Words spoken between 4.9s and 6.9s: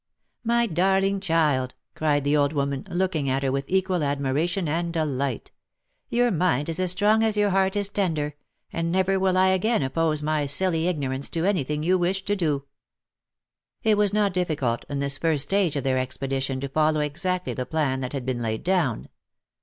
delight," your mind is as